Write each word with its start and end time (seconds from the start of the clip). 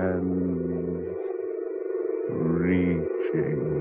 dead 0.00 0.14
and 0.14 1.06
reaching. 2.30 3.80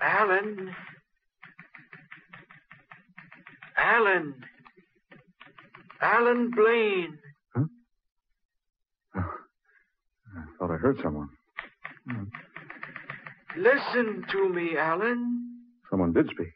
Alan. 0.00 0.74
Alan. 3.76 4.34
Alan 6.00 6.50
Blaine. 6.50 7.18
Huh? 7.54 7.64
Oh, 10.60 10.66
I 10.78 10.80
heard 10.80 11.00
someone. 11.02 11.28
Hmm. 12.08 12.24
Listen 13.56 14.24
to 14.30 14.48
me, 14.48 14.76
Alan. 14.76 15.64
Someone 15.90 16.12
did 16.12 16.26
speak. 16.30 16.52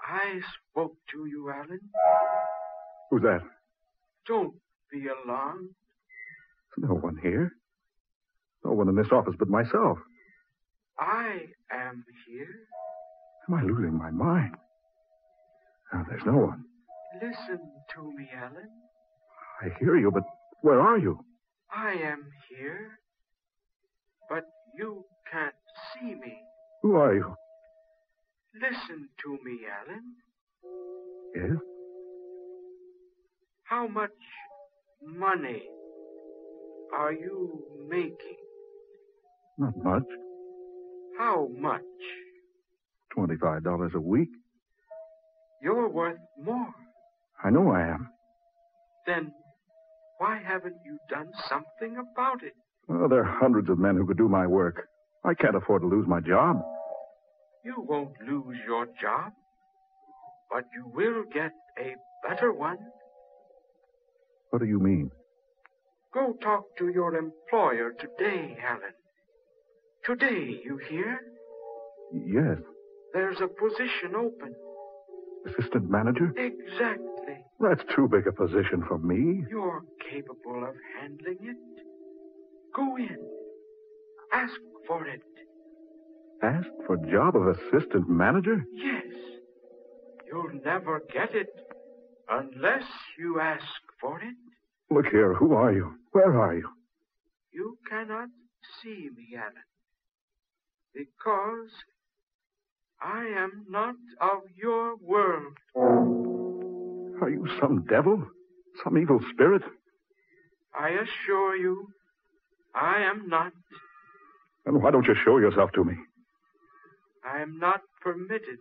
I 0.00 0.40
spoke 0.70 0.94
to 1.12 1.26
you, 1.26 1.50
Alan. 1.50 1.80
Who's 3.10 3.22
that? 3.22 3.40
Don't 4.28 4.54
be 4.92 5.06
alarmed. 5.08 5.70
No 6.78 6.94
one 6.94 7.18
here. 7.20 7.52
No 8.64 8.72
one 8.72 8.88
in 8.88 8.94
this 8.94 9.10
office 9.10 9.34
but 9.38 9.48
myself. 9.48 9.98
I 10.98 11.46
am 11.72 12.04
here. 12.28 12.68
Am 13.48 13.54
I 13.54 13.62
losing 13.62 13.98
my 13.98 14.10
mind? 14.10 14.54
Now, 15.92 16.06
there's 16.08 16.22
no 16.24 16.36
one. 16.36 16.64
Listen 17.14 17.58
to 17.96 18.12
me, 18.16 18.28
Alan. 18.36 18.68
I 19.62 19.68
hear 19.80 19.96
you, 19.96 20.12
but 20.12 20.22
where 20.62 20.80
are 20.80 20.98
you? 20.98 21.24
I 21.74 21.92
am 21.92 22.24
here. 22.48 22.98
But 24.28 24.44
you 24.76 25.04
can't 25.30 25.54
see 25.94 26.14
me. 26.14 26.38
Who 26.82 26.96
are 26.96 27.14
you? 27.14 27.34
Listen 28.54 29.08
to 29.22 29.38
me, 29.44 29.60
Alan. 29.78 30.04
Yes? 31.34 31.58
How 33.64 33.86
much 33.86 34.10
money 35.04 35.62
are 36.96 37.12
you 37.12 37.62
making? 37.88 38.36
Not 39.58 39.76
much. 39.76 40.06
How 41.18 41.48
much? 41.56 41.82
Twenty-five 43.14 43.62
dollars 43.62 43.92
a 43.94 44.00
week. 44.00 44.30
You're 45.62 45.88
worth 45.88 46.18
more. 46.42 46.74
I 47.44 47.50
know 47.50 47.70
I 47.70 47.82
am. 47.82 48.08
Then 49.06 49.32
why 50.20 50.38
haven't 50.46 50.76
you 50.84 50.98
done 51.08 51.30
something 51.48 51.96
about 51.96 52.42
it? 52.42 52.52
Well, 52.88 53.08
there 53.08 53.20
are 53.20 53.38
hundreds 53.40 53.70
of 53.70 53.78
men 53.78 53.96
who 53.96 54.06
could 54.06 54.18
do 54.18 54.28
my 54.28 54.46
work. 54.46 54.86
I 55.24 55.32
can't 55.32 55.56
afford 55.56 55.80
to 55.80 55.88
lose 55.88 56.06
my 56.06 56.20
job. 56.20 56.60
You 57.64 57.76
won't 57.78 58.12
lose 58.28 58.58
your 58.66 58.86
job, 59.00 59.32
but 60.52 60.64
you 60.74 60.92
will 60.94 61.24
get 61.32 61.52
a 61.78 61.94
better 62.28 62.52
one. 62.52 62.76
What 64.50 64.58
do 64.58 64.66
you 64.66 64.78
mean? 64.78 65.10
Go 66.12 66.34
talk 66.42 66.64
to 66.78 66.88
your 66.88 67.14
employer 67.14 67.92
today, 67.98 68.58
Alan. 68.62 68.92
Today, 70.04 70.60
you 70.62 70.78
hear? 70.90 71.18
Yes. 72.12 72.58
There's 73.14 73.38
a 73.40 73.48
position 73.48 74.14
open. 74.14 74.54
Assistant 75.46 75.88
manager? 75.88 76.34
Exactly. 76.36 77.06
That's 77.60 77.82
too 77.94 78.08
big 78.08 78.26
a 78.26 78.32
position 78.32 78.82
for 78.88 78.98
me. 78.98 79.44
You're 79.50 79.82
capable 80.10 80.64
of 80.64 80.74
handling 80.98 81.38
it. 81.42 81.56
Go 82.74 82.96
in. 82.96 83.18
Ask 84.32 84.54
for 84.86 85.06
it. 85.06 85.22
Ask 86.42 86.68
for 86.86 86.96
job 86.96 87.36
of 87.36 87.48
assistant 87.48 88.08
manager? 88.08 88.64
Yes. 88.72 89.04
You'll 90.26 90.52
never 90.64 91.02
get 91.12 91.34
it 91.34 91.48
unless 92.30 92.84
you 93.18 93.40
ask 93.40 93.64
for 94.00 94.18
it. 94.20 94.34
Look 94.90 95.06
here, 95.06 95.34
who 95.34 95.52
are 95.52 95.72
you? 95.72 95.94
Where 96.12 96.40
are 96.40 96.54
you? 96.54 96.68
You 97.52 97.76
cannot 97.88 98.28
see 98.82 99.10
me, 99.14 99.36
Alan, 99.36 99.52
because 100.94 101.70
I 103.02 103.26
am 103.36 103.66
not 103.68 103.96
of 104.20 104.42
your 104.56 104.96
world. 104.96 106.29
Are 107.20 107.28
you 107.30 107.46
some 107.60 107.84
devil? 107.88 108.22
Some 108.84 108.96
evil 108.98 109.20
spirit? 109.32 109.62
I 110.78 110.90
assure 110.90 111.56
you, 111.56 111.88
I 112.74 113.02
am 113.02 113.28
not. 113.28 113.52
Then 114.64 114.80
why 114.80 114.90
don't 114.90 115.06
you 115.06 115.14
show 115.24 115.38
yourself 115.38 115.70
to 115.72 115.84
me? 115.84 115.94
I 117.24 117.42
am 117.42 117.58
not 117.58 117.80
permitted 118.00 118.58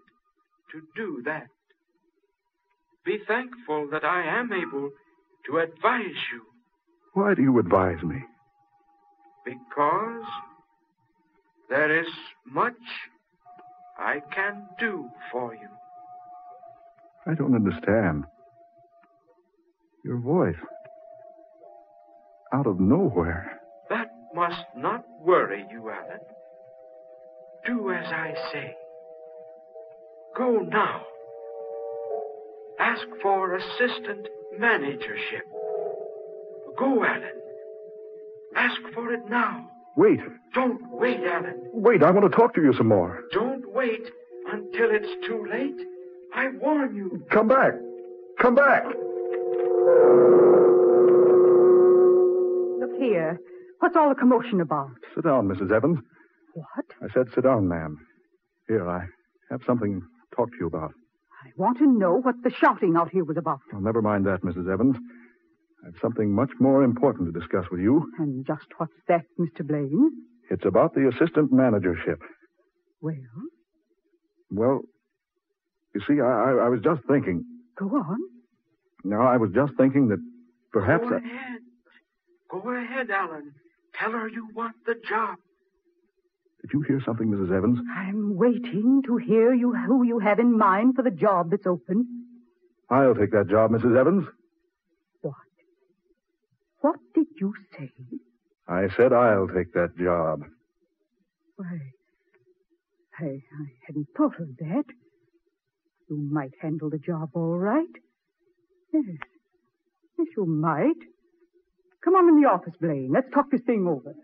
to 0.72 0.82
do 0.96 1.22
that. 1.26 1.48
Be 3.06 3.20
thankful 3.28 3.88
that 3.92 4.04
I 4.04 4.24
am 4.40 4.52
able 4.52 4.92
to 5.48 5.58
advise 5.60 6.20
you. 6.34 6.42
Why 7.14 7.34
do 7.34 7.42
you 7.42 7.58
advise 7.60 8.04
me? 8.04 8.18
Because 9.46 10.26
there 11.70 12.00
is 12.00 12.08
much 12.46 12.74
I 13.98 14.22
can 14.34 14.68
do 14.80 15.10
for 15.32 15.54
you. 15.54 15.70
I 17.26 17.36
don't 17.36 17.56
understand. 17.56 18.26
Your 20.04 20.18
voice. 20.20 20.56
Out 22.54 22.68
of 22.68 22.80
nowhere. 22.80 23.60
That 23.90 24.08
must 24.34 24.66
not 24.76 25.04
worry 25.22 25.66
you, 25.72 25.90
Alan. 25.90 26.20
Do 27.66 27.92
as 27.92 28.06
I 28.06 28.34
say. 28.52 28.74
Go 30.38 30.60
now. 30.60 31.02
Ask 32.80 33.06
for 33.22 33.56
assistant 33.56 34.28
managership. 34.58 35.46
Go, 36.78 37.04
Alan. 37.04 37.42
Ask 38.56 38.82
for 38.94 39.14
it 39.14 39.30
now. 39.30 39.70
Wait. 39.98 40.20
Don't 40.54 40.80
wait, 40.92 41.20
Alan. 41.20 41.56
Wait, 41.74 42.02
I 42.04 42.12
want 42.12 42.32
to 42.32 42.36
talk 42.36 42.54
to 42.56 42.62
you 42.62 42.74
some 42.74 42.88
more. 42.88 43.22
Don't 43.34 43.70
wait 43.74 44.02
until 44.52 44.90
it's 44.92 45.28
too 45.28 45.46
late. 45.52 45.76
I 46.34 46.48
warn 46.62 46.96
you. 46.96 47.26
Come 47.32 47.50
back. 47.50 47.74
Come 48.40 48.56
back. 48.56 48.86
Look 52.80 52.98
here. 53.00 53.40
What's 53.80 53.96
all 53.96 54.10
the 54.10 54.16
commotion 54.16 54.62
about? 54.62 54.90
Sit 55.16 55.24
down, 55.26 55.48
Mrs. 55.48 55.72
Evans. 55.72 56.00
What? 56.54 56.86
I 57.02 57.14
said 57.14 57.28
sit 57.34 57.44
down, 57.44 57.68
ma'am. 57.68 57.98
Here, 58.68 58.88
I 58.90 59.06
have 59.52 59.62
something 59.66 60.02
to 60.02 60.36
talk 60.36 60.50
to 60.52 60.58
you 60.60 60.68
about. 60.68 60.92
I 61.46 61.50
want 61.56 61.78
to 61.80 61.88
know 61.88 62.16
what 62.22 62.36
the 62.44 62.52
shouting 62.52 62.96
out 62.98 63.10
here 63.12 63.24
was 63.24 63.38
about. 63.38 63.60
Well, 63.72 63.82
never 63.82 64.02
mind 64.02 64.26
that, 64.26 64.42
Mrs. 64.42 64.72
Evans. 64.72 64.98
I've 65.88 65.96
something 66.02 66.34
much 66.34 66.52
more 66.60 66.84
important 66.84 67.34
to 67.34 67.40
discuss 67.40 67.66
with 67.72 67.80
you. 67.80 68.12
And 68.20 68.46
just 68.46 68.66
what's 68.78 68.92
that, 69.08 69.24
Mr. 69.40 69.66
Blaine? 69.66 70.12
It's 70.50 70.66
about 70.66 70.94
the 70.94 71.08
assistant 71.08 71.52
managership. 71.54 72.20
Well, 73.02 73.16
Well, 74.52 74.82
you 75.96 76.02
see, 76.08 76.20
I, 76.20 76.26
I, 76.26 76.66
I 76.66 76.70
was 76.70 76.82
just 76.84 77.02
thinking. 77.08 77.46
go 77.78 77.86
on. 77.86 78.18
No, 79.04 79.22
I 79.22 79.38
was 79.38 79.52
just 79.54 79.74
thinking 79.78 80.10
that 80.10 80.20
perhaps. 80.72 81.04
Go 81.08 81.16
I- 81.16 81.18
ahead. 81.18 81.62
Go 82.50 82.70
ahead, 82.70 83.10
Alan. 83.12 83.54
Tell 83.94 84.12
her 84.12 84.28
you 84.28 84.50
want 84.54 84.76
the 84.86 84.96
job. 85.08 85.38
Did 86.62 86.72
you 86.74 86.82
hear 86.82 87.02
something, 87.06 87.28
Mrs. 87.30 87.56
Evans? 87.56 87.80
I'm 87.96 88.36
waiting 88.36 89.02
to 89.06 89.18
hear 89.18 89.54
you 89.54 89.74
who 89.74 90.04
you 90.04 90.20
have 90.20 90.40
in 90.40 90.58
mind 90.58 90.96
for 90.96 91.04
the 91.04 91.12
job 91.12 91.52
that's 91.52 91.66
open. 91.68 92.26
I'll 92.90 93.16
take 93.16 93.32
that 93.32 93.48
job, 93.50 93.72
Mrs. 93.72 93.98
Evans. 93.98 94.26
What? 95.22 95.36
What 96.82 97.00
did 97.14 97.28
you 97.40 97.54
say? 97.78 97.92
I 98.68 98.88
said 98.98 99.14
I'll 99.14 99.48
take 99.48 99.74
that 99.74 99.96
job. 99.98 100.44
Why, 101.56 101.80
I, 103.20 103.26
I 103.26 103.66
hadn't 103.86 104.08
thought 104.18 104.40
of 104.40 104.58
that. 104.58 104.86
You 106.10 106.18
might 106.18 106.54
handle 106.62 106.90
the 106.90 106.98
job 106.98 107.30
all 107.36 107.58
right. 107.58 107.86
Yes. 108.94 109.04
Yes, 110.18 110.28
you 110.38 110.46
might. 110.46 110.96
Come 112.04 112.16
on 112.16 112.30
in 112.30 112.42
the 112.42 112.48
office, 112.50 112.74
Blaine. 112.82 113.12
Let's 113.14 113.28
talk 113.34 113.52
this 113.52 113.62
thing 113.62 113.88
over. 113.88 114.16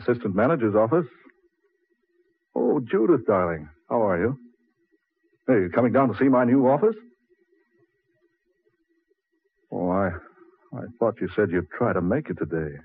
Assistant 0.00 0.34
manager's 0.34 0.74
office. 0.74 1.06
Oh, 2.54 2.80
Judith, 2.80 3.26
darling. 3.26 3.68
How 3.88 4.06
are 4.06 4.18
you? 4.18 4.38
Hey, 5.46 5.54
you 5.54 5.70
coming 5.74 5.92
down 5.92 6.08
to 6.12 6.18
see 6.18 6.28
my 6.28 6.44
new 6.44 6.66
office? 6.68 6.96
Oh, 9.72 9.90
I, 9.90 10.10
I 10.74 10.80
thought 11.18 11.22
you 11.22 11.28
said 11.34 11.50
you'd 11.50 11.70
try 11.70 11.92
to 11.92 12.00
make 12.00 12.30
it 12.30 12.38
today. 12.38 12.76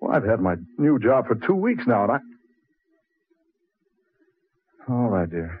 Well, 0.00 0.14
I've 0.14 0.24
had 0.24 0.40
my 0.40 0.56
new 0.78 0.98
job 0.98 1.26
for 1.26 1.34
two 1.34 1.54
weeks 1.54 1.84
now, 1.86 2.04
and 2.04 2.12
I. 2.12 2.18
All 4.92 5.08
right, 5.08 5.30
dear. 5.30 5.60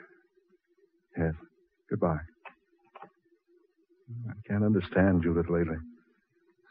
Yes. 1.16 1.34
Goodbye. 1.88 2.18
I 4.28 4.32
can't 4.48 4.64
understand 4.64 5.22
Judith 5.22 5.48
lately. 5.48 5.76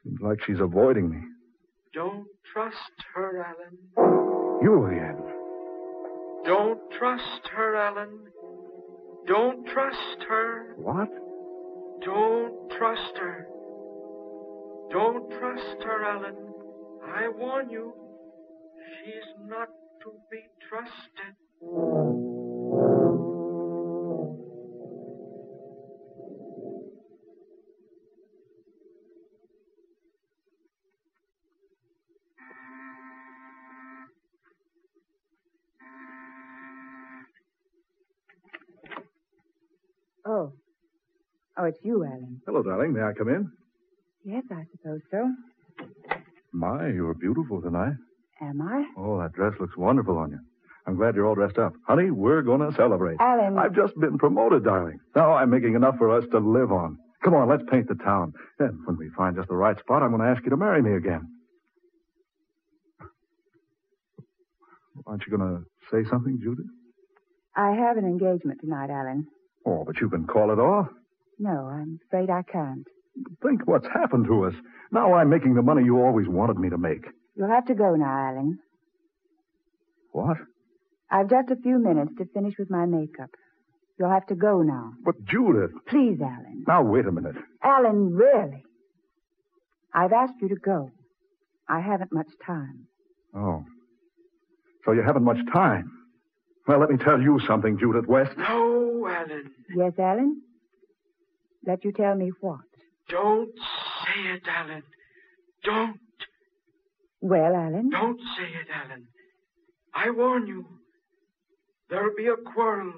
Seems 0.03 0.19
like 0.21 0.39
she's 0.45 0.59
avoiding 0.59 1.09
me. 1.09 1.17
Don't 1.93 2.27
trust 2.53 2.75
her, 3.15 3.43
Alan. 3.43 4.59
You 4.61 4.85
again. 4.87 5.17
Don't 6.45 6.79
trust 6.97 7.47
her, 7.55 7.75
Alan. 7.75 8.19
Don't 9.27 9.65
trust 9.67 10.23
her. 10.27 10.73
What? 10.77 11.09
Don't 12.03 12.69
trust 12.77 13.17
her. 13.17 13.47
Don't 14.91 15.29
trust 15.31 15.83
her, 15.83 16.03
Alan. 16.03 16.35
I 17.15 17.29
warn 17.29 17.69
you. 17.69 17.93
She's 19.05 19.47
not 19.47 19.69
to 20.03 20.11
be 20.29 20.41
trusted. 20.67 21.35
Oh. 40.25 40.53
Oh, 41.57 41.63
it's 41.65 41.79
you, 41.83 42.03
Alan. 42.03 42.41
Hello, 42.45 42.61
darling. 42.61 42.93
May 42.93 43.01
I 43.01 43.13
come 43.17 43.29
in? 43.29 43.51
Yes, 44.23 44.43
I 44.51 44.63
suppose 44.71 45.01
so. 45.09 45.29
My, 46.53 46.87
you're 46.89 47.13
beautiful 47.13 47.61
tonight. 47.61 47.93
Am 48.41 48.61
I? 48.61 48.85
Oh, 48.97 49.19
that 49.19 49.33
dress 49.33 49.53
looks 49.59 49.77
wonderful 49.77 50.17
on 50.17 50.31
you. 50.31 50.39
I'm 50.87 50.95
glad 50.95 51.15
you're 51.15 51.27
all 51.27 51.35
dressed 51.35 51.57
up. 51.57 51.73
Honey, 51.87 52.11
we're 52.11 52.41
going 52.41 52.61
to 52.67 52.75
celebrate. 52.75 53.17
Alan. 53.19 53.57
I've 53.57 53.75
just 53.75 53.97
been 53.99 54.17
promoted, 54.17 54.63
darling. 54.63 54.99
Now 55.15 55.33
I'm 55.33 55.49
making 55.49 55.75
enough 55.75 55.97
for 55.97 56.15
us 56.17 56.25
to 56.31 56.39
live 56.39 56.71
on. 56.71 56.97
Come 57.23 57.35
on, 57.35 57.47
let's 57.47 57.63
paint 57.69 57.87
the 57.87 57.95
town. 58.03 58.33
Then, 58.57 58.81
when 58.85 58.97
we 58.97 59.09
find 59.15 59.35
just 59.35 59.47
the 59.47 59.55
right 59.55 59.77
spot, 59.79 60.01
I'm 60.01 60.09
going 60.09 60.21
to 60.21 60.27
ask 60.27 60.43
you 60.43 60.49
to 60.49 60.57
marry 60.57 60.81
me 60.81 60.95
again. 60.95 61.21
Aren't 65.05 65.23
you 65.27 65.37
going 65.37 65.49
to 65.57 65.63
say 65.91 66.07
something, 66.09 66.39
Judith? 66.41 66.65
I 67.55 67.71
have 67.71 67.97
an 67.97 68.05
engagement 68.05 68.59
tonight, 68.61 68.89
Alan. 68.89 69.27
Oh, 69.65 69.83
but 69.85 69.99
you 70.01 70.09
can 70.09 70.25
call 70.25 70.51
it 70.51 70.59
off. 70.59 70.87
No, 71.37 71.67
I'm 71.67 71.99
afraid 72.07 72.29
I 72.29 72.41
can't. 72.43 72.87
Think 73.41 73.67
what's 73.67 73.87
happened 73.87 74.25
to 74.27 74.45
us. 74.45 74.53
Now 74.91 75.13
I'm 75.13 75.29
making 75.29 75.55
the 75.55 75.61
money 75.61 75.83
you 75.83 75.97
always 75.99 76.27
wanted 76.27 76.57
me 76.57 76.69
to 76.69 76.77
make. 76.77 77.05
You'll 77.35 77.49
have 77.49 77.65
to 77.65 77.75
go 77.75 77.95
now, 77.95 78.29
Alan. 78.29 78.59
What? 80.11 80.37
I've 81.09 81.29
just 81.29 81.49
a 81.49 81.55
few 81.55 81.79
minutes 81.79 82.11
to 82.17 82.25
finish 82.33 82.53
with 82.57 82.69
my 82.69 82.85
makeup. 82.85 83.29
You'll 83.99 84.09
have 84.09 84.25
to 84.27 84.35
go 84.35 84.61
now. 84.61 84.93
But 85.03 85.23
Judith. 85.25 85.71
Please, 85.87 86.19
Alan. 86.21 86.63
Now 86.67 86.83
wait 86.83 87.05
a 87.05 87.11
minute. 87.11 87.35
Alan, 87.63 88.13
really? 88.13 88.63
I've 89.93 90.13
asked 90.13 90.35
you 90.41 90.49
to 90.49 90.55
go. 90.55 90.89
I 91.67 91.79
haven't 91.81 92.13
much 92.13 92.29
time. 92.45 92.87
Oh. 93.35 93.63
So 94.85 94.93
you 94.93 95.03
haven't 95.05 95.23
much 95.23 95.37
time. 95.53 95.91
Well, 96.67 96.79
let 96.79 96.89
me 96.89 96.97
tell 96.97 97.21
you 97.21 97.39
something, 97.47 97.77
Judith 97.77 98.07
West. 98.07 98.37
No, 98.37 99.05
Alan. 99.07 99.51
Yes, 99.75 99.93
Alan? 99.99 100.41
Let 101.65 101.83
you 101.83 101.91
tell 101.91 102.15
me 102.15 102.31
what? 102.39 102.59
Don't 103.11 103.51
say 103.55 104.21
it, 104.35 104.41
Alan. 104.47 104.83
Don't. 105.63 105.99
Well, 107.21 107.55
Alan? 107.55 107.89
Don't 107.89 108.19
say 108.37 108.45
it, 108.45 108.67
Alan. 108.73 109.05
I 109.93 110.09
warn 110.09 110.47
you. 110.47 110.65
There'll 111.89 112.15
be 112.15 112.27
a 112.27 112.37
quarrel. 112.53 112.93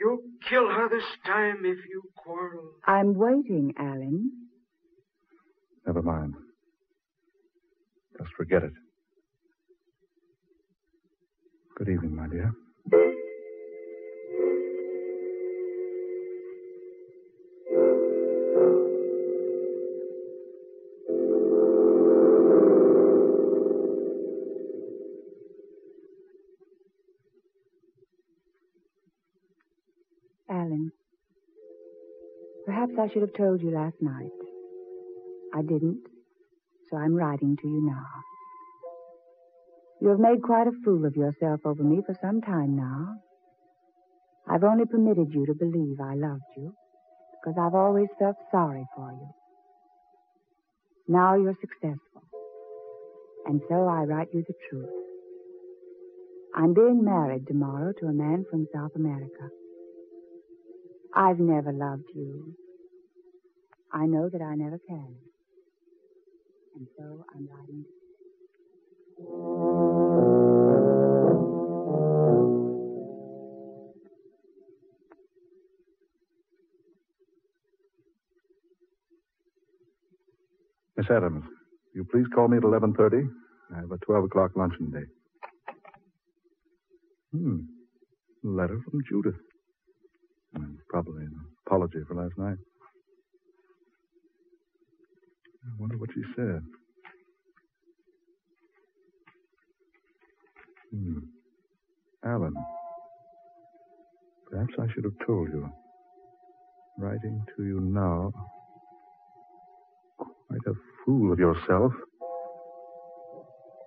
You'll 0.00 0.18
kill 0.48 0.68
her 0.68 0.88
this 0.88 1.04
time 1.24 1.58
if 1.64 1.78
you 1.88 2.02
quarrel. 2.16 2.72
I'm 2.86 3.14
waiting, 3.14 3.72
Alan. 3.78 4.32
Never 5.86 6.02
mind. 6.02 6.34
Just 8.18 8.30
forget 8.36 8.64
it. 8.64 8.72
Good 11.76 11.88
evening, 11.88 12.16
my 12.16 12.26
dear. 12.28 12.52
I 33.02 33.08
should 33.08 33.22
have 33.22 33.34
told 33.34 33.60
you 33.60 33.72
last 33.72 33.96
night. 34.00 34.30
I 35.52 35.62
didn't, 35.62 36.06
so 36.88 36.96
I'm 36.96 37.14
writing 37.14 37.56
to 37.60 37.66
you 37.66 37.84
now. 37.84 38.06
You 40.00 40.10
have 40.10 40.20
made 40.20 40.40
quite 40.40 40.68
a 40.68 40.82
fool 40.84 41.04
of 41.04 41.16
yourself 41.16 41.62
over 41.64 41.82
me 41.82 42.00
for 42.06 42.16
some 42.22 42.40
time 42.40 42.76
now. 42.76 43.16
I've 44.48 44.62
only 44.62 44.84
permitted 44.86 45.34
you 45.34 45.46
to 45.46 45.54
believe 45.54 45.98
I 46.00 46.14
loved 46.14 46.46
you 46.56 46.76
because 47.32 47.58
I've 47.60 47.74
always 47.74 48.06
felt 48.20 48.36
sorry 48.52 48.86
for 48.94 49.10
you. 49.10 49.28
Now 51.08 51.34
you're 51.34 51.58
successful, 51.60 52.22
and 53.46 53.62
so 53.68 53.88
I 53.88 54.04
write 54.04 54.28
you 54.32 54.44
the 54.46 54.54
truth. 54.70 54.90
I'm 56.54 56.72
being 56.72 57.02
married 57.02 57.48
tomorrow 57.48 57.92
to 57.98 58.06
a 58.06 58.12
man 58.12 58.44
from 58.48 58.68
South 58.72 58.94
America. 58.94 59.48
I've 61.16 61.40
never 61.40 61.72
loved 61.72 62.08
you. 62.14 62.54
I 63.92 64.06
know 64.06 64.28
that 64.28 64.40
I 64.40 64.54
never 64.54 64.78
can. 64.88 65.16
And 66.74 66.86
so 66.96 67.24
I'm 67.34 67.46
writing. 67.48 67.84
Miss 80.96 81.06
Adams, 81.10 81.44
you 81.94 82.04
please 82.04 82.26
call 82.34 82.48
me 82.48 82.56
at 82.58 82.62
11.30? 82.62 83.28
I 83.74 83.80
have 83.80 83.90
a 83.90 83.98
12 83.98 84.24
o'clock 84.24 84.52
luncheon 84.56 84.90
date. 84.90 85.08
Hmm. 87.32 87.60
Letter 88.42 88.80
from 88.90 89.00
Judith. 89.08 89.40
Probably 90.88 91.24
an 91.24 91.34
apology 91.66 91.98
for 92.06 92.14
last 92.14 92.36
night. 92.36 92.58
I 95.64 95.68
wonder 95.78 95.96
what 95.96 96.10
she 96.14 96.22
said. 96.34 96.62
Hmm. 100.90 101.18
Alan. 102.24 102.54
Perhaps 104.50 104.74
I 104.78 104.86
should 104.92 105.04
have 105.04 105.26
told 105.26 105.48
you. 105.48 105.68
Writing 106.98 107.44
to 107.56 107.64
you 107.64 107.80
now. 107.80 108.32
Quite 110.18 110.66
a 110.66 110.74
fool 111.04 111.32
of 111.32 111.38
yourself. 111.38 111.92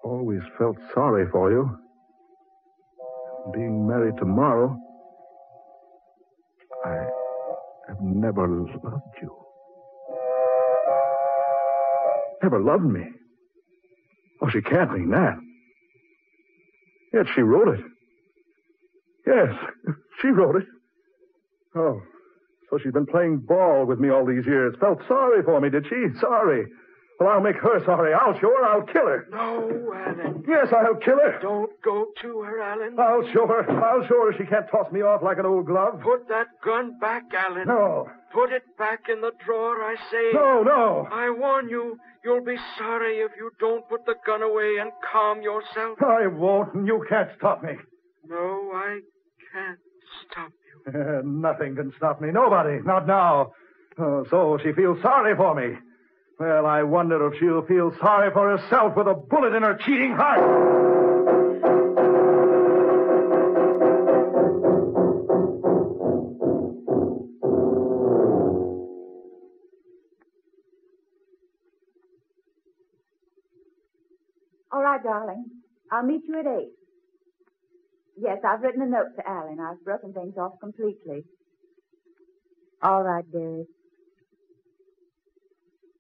Always 0.04 0.42
felt 0.58 0.78
sorry 0.94 1.28
for 1.32 1.52
you. 1.52 1.78
Being 3.54 3.88
married 3.88 4.16
tomorrow. 4.18 4.78
I 6.86 7.08
have 7.88 8.02
never 8.02 8.48
loved 8.48 9.16
you. 9.22 9.45
Never 12.46 12.62
loved 12.62 12.84
me. 12.84 13.02
Oh, 14.40 14.50
she 14.50 14.62
can't 14.62 14.92
mean 14.92 15.10
that. 15.10 15.36
Yet 17.12 17.26
she 17.34 17.42
wrote 17.42 17.70
it. 17.70 17.84
Yes, 19.26 19.50
she 20.22 20.28
wrote 20.28 20.58
it. 20.58 20.68
Oh, 21.76 22.00
so 22.70 22.78
she's 22.78 22.94
been 22.94 23.08
playing 23.08 23.40
ball 23.48 23.88
with 23.88 24.00
me 24.00 24.12
all 24.12 24.28
these 24.28 24.46
years. 24.46 24.76
Felt 24.80 25.00
sorry 25.08 25.42
for 25.42 25.60
me, 25.60 25.72
did 25.72 25.88
she? 25.90 26.06
Sorry. 26.22 26.68
Well, 27.20 27.30
I'll 27.30 27.42
make 27.42 27.56
her 27.56 27.84
sorry. 27.86 28.14
I'll 28.14 28.38
show 28.40 28.50
her. 28.50 28.66
I'll 28.66 28.84
kill 28.84 29.08
her. 29.08 29.28
No, 29.32 29.94
Alan. 29.96 30.44
Yes, 30.48 30.68
I'll 30.76 30.96
kill 30.96 31.18
her. 31.18 31.40
Don't 31.42 31.72
go 31.82 32.08
to 32.22 32.42
her, 32.42 32.62
Alan. 32.62 33.00
I'll 33.00 33.24
show 33.32 33.48
her. 33.48 33.64
I'll 33.70 34.06
show 34.08 34.26
her 34.26 34.34
she 34.38 34.46
can't 34.46 34.66
toss 34.70 34.92
me 34.92 35.02
off 35.02 35.24
like 35.24 35.38
an 35.38 35.46
old 35.46 35.66
glove. 35.66 36.02
Put 36.04 36.28
that 36.28 36.48
gun 36.64 37.00
back, 37.00 37.24
Alan. 37.34 37.68
No. 37.68 38.10
Put 38.34 38.52
it 38.52 38.64
back 38.78 39.08
in 39.10 39.22
the 39.22 39.32
drawer, 39.46 39.76
I 39.82 39.96
say. 40.12 40.32
No, 40.34 40.62
no. 40.64 41.08
I 41.10 41.30
warn 41.30 41.70
you, 41.70 41.98
you'll 42.26 42.44
be 42.44 42.58
sorry 42.78 43.20
if 43.20 43.32
you 43.38 43.50
don't 43.62 43.88
put 43.88 44.06
the 44.06 44.16
gun 44.26 44.42
away 44.42 44.76
and 44.82 44.92
calm 45.12 45.42
yourself. 45.42 45.98
I 46.02 46.28
won't, 46.28 46.74
and 46.74 46.86
you 46.86 47.06
can't 47.08 47.30
stop 47.38 47.64
me. 47.64 47.72
No, 48.28 48.72
I 48.74 49.00
can't 49.54 49.80
stop 50.30 50.52
you. 50.52 51.22
Nothing 51.24 51.76
can 51.78 51.94
stop 51.96 52.20
me. 52.20 52.30
Nobody. 52.32 52.80
Not 52.84 53.08
now. 53.08 53.54
Oh, 53.98 54.26
so 54.30 54.60
she 54.62 54.74
feels 54.74 55.02
sorry 55.02 55.34
for 55.38 55.56
me. 55.56 55.78
Well, 56.38 56.66
I 56.66 56.84
wonder 56.84 57.28
if 57.28 57.40
she'll 57.40 57.66
feel 57.66 57.96
sorry 58.02 58.30
for 58.34 58.58
herself 58.58 58.98
with 58.98 59.08
a 59.08 59.14
bullet 59.14 59.54
in 59.56 59.64
her 59.64 59.76
cheating 59.86 60.12
heart. 60.12 60.42
All 74.74 74.82
right, 74.82 75.02
darling. 75.02 75.46
I'll 75.90 76.04
meet 76.04 76.24
you 76.28 76.38
at 76.38 76.48
eight. 76.48 76.72
Yes, 78.18 78.40
I've 78.46 78.62
written 78.62 78.82
a 78.82 78.86
note 78.88 79.16
to 79.16 79.30
Alan. 79.30 79.60
I've 79.60 79.84
broken 79.86 80.12
things 80.12 80.36
off 80.38 80.60
completely. 80.60 81.24
All 82.82 83.04
right, 83.04 83.24
dearie. 83.32 83.68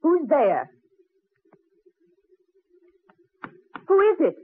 Who's 0.06 0.28
there? 0.30 0.70
Who 3.88 4.00
is 4.12 4.18
it? 4.20 4.36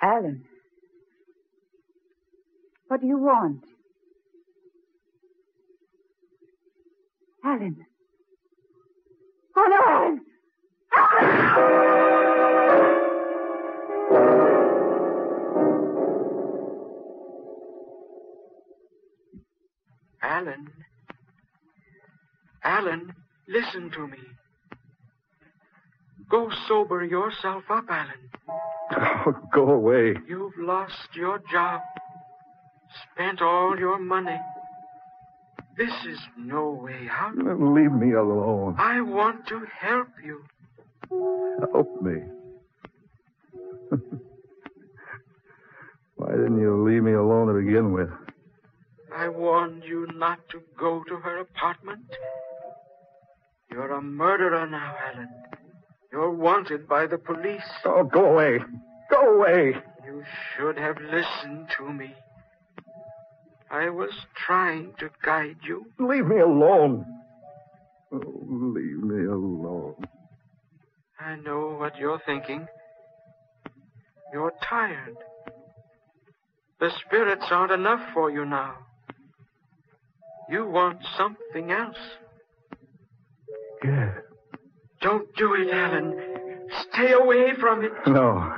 Alan. 0.00 0.44
What 2.86 3.02
do 3.02 3.06
you 3.06 3.18
want? 3.18 3.62
Alan. 7.44 7.84
Listen 23.78 23.90
to 23.92 24.06
me. 24.08 24.18
Go 26.30 26.50
sober 26.66 27.04
yourself 27.04 27.64
up, 27.70 27.84
Alan. 27.88 28.30
Oh, 28.90 29.32
go 29.52 29.70
away. 29.70 30.14
You've 30.26 30.56
lost 30.58 31.08
your 31.14 31.40
job, 31.50 31.80
spent 33.12 33.40
all 33.40 33.78
your 33.78 33.98
money. 33.98 34.38
This 35.76 35.92
is 36.08 36.18
no 36.36 36.70
way 36.70 37.08
out. 37.10 37.36
Leave 37.36 37.92
me 37.92 38.12
alone. 38.12 38.76
I 38.78 39.00
want 39.00 39.46
to 39.48 39.64
help 39.78 40.08
you. 40.24 40.42
Help 41.72 42.02
me. 42.02 42.22
Why 46.16 46.30
didn't 46.32 46.60
you 46.60 46.84
leave 46.84 47.04
me 47.04 47.12
alone 47.12 47.46
to 47.46 47.54
begin 47.54 47.92
with? 47.92 48.10
I 49.14 49.28
warned 49.28 49.84
you 49.84 50.08
not 50.14 50.40
to 50.50 50.60
go 50.78 51.04
to 51.08 51.16
her 51.16 51.38
apartment. 51.38 52.06
You're 53.78 53.92
a 53.92 54.02
murderer 54.02 54.66
now, 54.66 54.96
Alan. 55.06 55.28
You're 56.10 56.32
wanted 56.32 56.88
by 56.88 57.06
the 57.06 57.16
police. 57.16 57.62
Oh, 57.84 58.02
go 58.02 58.32
away. 58.32 58.58
Go 59.08 59.36
away. 59.36 59.76
You 60.04 60.24
should 60.56 60.76
have 60.76 60.96
listened 61.00 61.68
to 61.76 61.92
me. 61.92 62.12
I 63.70 63.88
was 63.90 64.10
trying 64.34 64.94
to 64.98 65.10
guide 65.24 65.58
you. 65.62 65.86
Leave 66.00 66.26
me 66.26 66.40
alone. 66.40 67.06
Oh, 68.12 68.44
leave 68.50 69.00
me 69.00 69.26
alone. 69.26 69.94
I 71.20 71.36
know 71.36 71.76
what 71.78 71.96
you're 71.98 72.20
thinking. 72.26 72.66
You're 74.32 74.54
tired. 74.68 75.14
The 76.80 76.90
spirits 77.06 77.44
aren't 77.48 77.70
enough 77.70 78.12
for 78.12 78.28
you 78.28 78.44
now. 78.44 78.74
You 80.50 80.66
want 80.66 80.98
something 81.16 81.70
else. 81.70 81.96
Yes. 83.84 84.14
Don't 85.00 85.34
do 85.36 85.54
it, 85.54 85.72
Alan. 85.72 86.68
Stay 86.92 87.12
away 87.12 87.54
from 87.60 87.84
it. 87.84 87.92
No. 88.06 88.52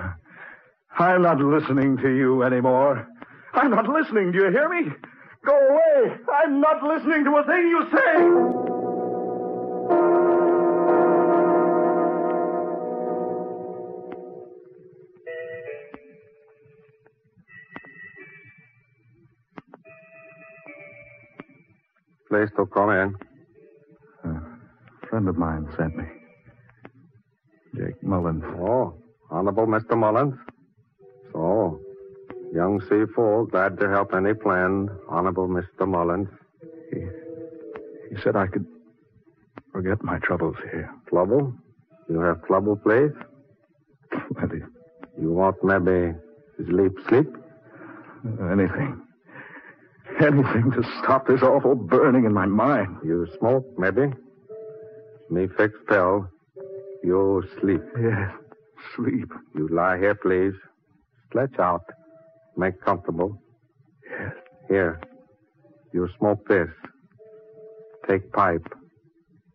I'm 0.99 1.23
not 1.23 1.39
listening 1.39 1.97
to 1.99 2.09
you 2.09 2.43
anymore. 2.43 3.07
I'm 3.55 3.71
not 3.71 3.89
listening. 3.89 4.33
Do 4.33 4.39
you 4.39 4.51
hear 4.51 4.69
me? 4.69 4.91
Go 5.45 5.53
away. 5.53 6.17
I'm 6.45 6.61
not 6.61 6.83
listening 6.83 7.25
to 7.25 7.31
a 7.37 7.45
thing 7.45 7.69
you 7.69 7.89
say. 7.93 8.61
Please 22.29 22.51
to 22.57 22.67
come 22.67 22.91
in. 22.91 23.30
Friend 25.21 25.29
of 25.29 25.37
mine 25.37 25.69
sent 25.77 25.95
me. 25.97 26.05
Jake 27.77 28.03
Mullins. 28.03 28.43
Oh, 28.59 28.95
Honorable 29.31 29.67
Mr. 29.67 29.95
Mullins. 29.95 30.33
So, 31.31 31.79
young 32.55 32.81
Si 32.89 33.05
Fu, 33.15 33.47
glad 33.51 33.79
to 33.81 33.91
help 33.91 34.15
any 34.15 34.33
plan. 34.33 34.89
Honorable 35.11 35.47
Mr. 35.47 35.87
Mullins. 35.87 36.31
He, 36.91 37.01
he 38.09 38.23
said 38.23 38.35
I 38.35 38.47
could 38.47 38.65
forget 39.75 40.03
my 40.03 40.19
troubles 40.21 40.57
here. 40.73 40.91
Trouble? 41.11 41.53
You 42.09 42.21
have 42.21 42.43
trouble, 42.47 42.77
please? 42.77 43.13
Plenty. 44.39 44.65
You 45.21 45.33
want 45.33 45.63
maybe 45.63 46.15
sleep, 46.67 46.93
sleep? 47.11 47.29
Anything. 48.51 49.03
Anything 50.19 50.71
to 50.71 50.83
stop 51.03 51.27
this 51.27 51.43
awful 51.43 51.75
burning 51.75 52.25
in 52.25 52.33
my 52.33 52.47
mind. 52.47 52.97
You 53.05 53.29
smoke, 53.39 53.67
maybe? 53.77 54.15
Me 55.31 55.47
fix 55.57 55.75
pill. 55.89 56.29
You 57.05 57.45
sleep. 57.61 57.83
Yes. 58.01 58.33
Sleep. 58.97 59.31
You 59.55 59.69
lie 59.69 59.97
here, 59.99 60.17
please. 60.17 60.55
Stretch 61.29 61.59
out. 61.59 61.85
Make 62.57 62.81
comfortable. 62.81 63.41
Yes. 64.11 64.33
Here. 64.69 65.01
You 65.93 66.09
smoke 66.19 66.49
this. 66.49 66.69
Take 68.09 68.33
pipe. 68.33 68.67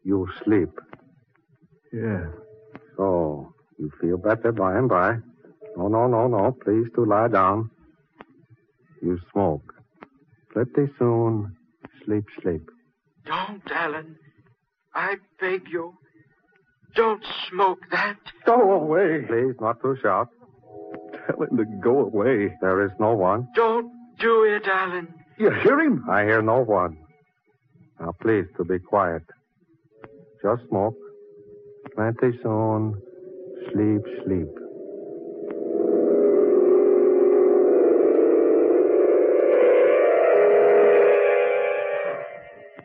You 0.03 0.27
sleep. 0.43 0.69
Yes. 1.91 2.27
So, 2.95 3.53
you 3.77 3.91
feel 3.99 4.17
better 4.17 4.53
by 4.53 4.77
and 4.77 4.87
by. 4.87 5.17
No, 5.75 5.89
no, 5.89 6.07
no, 6.07 6.27
no. 6.27 6.55
Please 6.63 6.87
do 6.95 7.05
lie 7.05 7.27
down. 7.27 7.69
You 9.01 9.19
smoke. 9.33 9.73
Pretty 10.51 10.89
soon, 10.97 11.57
sleep, 12.05 12.23
sleep. 12.41 12.69
Don't, 13.25 13.61
Alan. 13.71 14.17
I 14.95 15.15
beg 15.39 15.67
you. 15.69 15.93
Don't 16.95 17.23
smoke 17.49 17.79
that. 17.91 18.17
Go 18.45 18.71
away. 18.71 19.25
Please, 19.27 19.55
not 19.59 19.81
to 19.81 19.97
shout. 20.01 20.29
Tell 21.27 21.43
him 21.43 21.57
to 21.57 21.65
go 21.83 21.99
away. 21.99 22.55
There 22.61 22.85
is 22.85 22.91
no 22.99 23.13
one. 23.13 23.49
Don't 23.55 23.91
do 24.19 24.43
it, 24.45 24.65
Alan. 24.65 25.13
You 25.37 25.51
hear 25.51 25.81
him? 25.81 26.05
I 26.09 26.23
hear 26.23 26.41
no 26.41 26.61
one. 26.63 26.97
Now, 27.99 28.13
please, 28.21 28.45
to 28.57 28.63
be 28.63 28.79
quiet. 28.79 29.23
Just 30.41 30.67
smoke. 30.69 30.95
Plenty 31.95 32.39
soon. 32.41 33.01
Sleep, 33.71 34.01
sleep. 34.25 34.47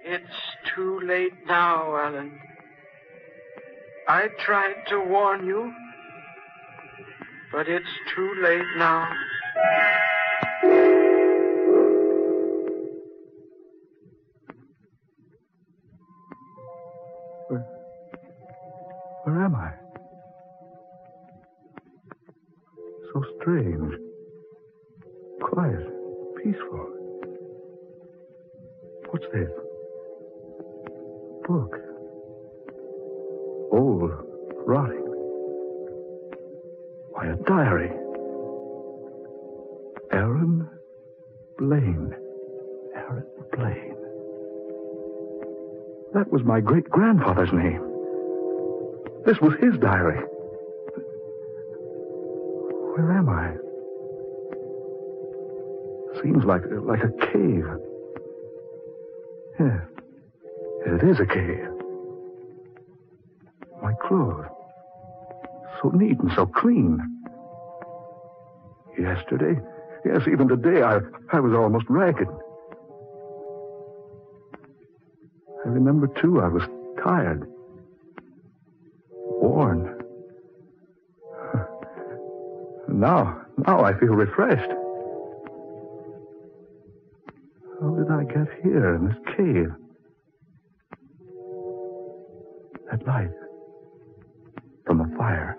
It's 0.04 0.49
too 0.80 1.00
late 1.04 1.34
now, 1.46 1.94
Alan. 1.94 2.40
I 4.08 4.28
tried 4.46 4.76
to 4.88 4.98
warn 4.98 5.44
you, 5.44 5.70
but 7.52 7.68
it's 7.68 7.84
too 8.16 8.32
late 8.42 8.64
now. 8.78 9.06
Book. 31.50 31.76
Old. 33.72 34.12
Rotting. 34.68 35.02
Why, 37.10 37.26
a 37.26 37.34
diary. 37.42 37.90
Aaron 40.12 40.68
Blaine. 41.58 42.14
Aaron 42.94 43.24
Blaine. 43.52 43.96
That 46.14 46.30
was 46.30 46.44
my 46.44 46.60
great 46.60 46.88
grandfather's 46.88 47.52
name. 47.52 47.82
This 49.26 49.40
was 49.40 49.54
his 49.54 49.76
diary. 49.80 50.22
Where 52.94 53.10
am 53.10 53.28
I? 53.28 53.56
Seems 56.22 56.44
like 56.44 56.62
like 56.86 57.02
a 57.02 57.10
cave. 57.32 57.66
Yes. 59.58 59.89
It 61.02 61.08
is 61.08 61.18
a 61.18 61.24
cave. 61.24 61.66
My 63.82 63.94
clothes. 64.06 64.44
So 65.80 65.88
neat 65.88 66.18
and 66.18 66.30
so 66.36 66.44
clean. 66.44 67.00
Yesterday, 68.98 69.58
yes, 70.04 70.22
even 70.30 70.46
today, 70.46 70.82
I, 70.82 70.98
I 71.32 71.40
was 71.40 71.54
almost 71.54 71.86
ragged. 71.88 72.28
I 75.64 75.68
remember, 75.68 76.06
too, 76.20 76.42
I 76.42 76.48
was 76.48 76.64
tired. 77.02 77.50
Worn. 79.10 79.96
Now, 82.92 83.46
now 83.56 83.84
I 83.84 83.98
feel 83.98 84.14
refreshed. 84.14 84.70
How 87.80 87.90
did 87.94 88.10
I 88.10 88.24
get 88.24 88.48
here 88.62 88.96
in 88.96 89.06
this 89.06 89.16
cave? 89.36 89.72
That 92.90 93.06
light. 93.06 93.30
From 94.86 94.98
the 94.98 95.16
fire. 95.16 95.56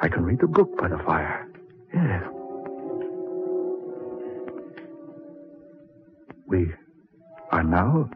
I 0.00 0.08
can 0.08 0.24
read 0.24 0.40
the 0.40 0.46
book 0.46 0.76
by 0.78 0.88
the 0.88 0.98
fire. 0.98 1.48
Yes. 1.94 2.22
We 6.46 6.72
are 7.50 7.62
now 7.62 8.10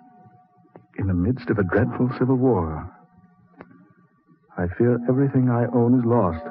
in 0.99 1.07
the 1.07 1.15
midst 1.15 1.51
of 1.51 1.59
a 1.59 1.63
dreadful 1.65 2.11
civil 2.19 2.37
war. 2.37 2.91
I 4.57 4.67
fear 4.79 4.99
everything 5.09 5.51
I 5.51 5.67
own 5.75 5.99
is 5.99 6.05
lost. 6.07 6.45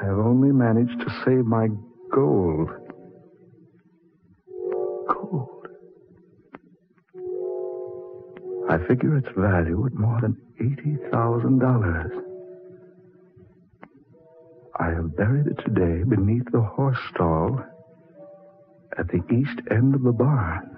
I 0.00 0.06
have 0.06 0.18
only 0.18 0.52
managed 0.52 0.98
to 1.00 1.22
save 1.24 1.44
my 1.44 1.68
gold. 1.68 2.68
Gold. 2.68 2.85
I 8.68 8.78
figure 8.88 9.16
its 9.16 9.28
value 9.36 9.86
at 9.86 9.94
more 9.94 10.20
than 10.20 10.36
$80,000. 10.60 12.22
I 14.78 14.90
have 14.90 15.16
buried 15.16 15.46
it 15.46 15.58
today 15.64 16.02
beneath 16.02 16.50
the 16.50 16.60
horse 16.60 16.98
stall 17.14 17.62
at 18.98 19.08
the 19.08 19.22
east 19.32 19.60
end 19.70 19.94
of 19.94 20.02
the 20.02 20.12
barn. 20.12 20.76